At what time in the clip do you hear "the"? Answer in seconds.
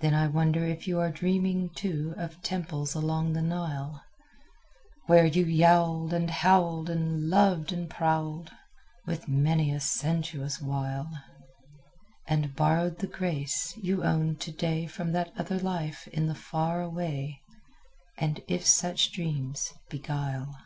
3.32-3.40, 12.98-13.06, 16.26-16.34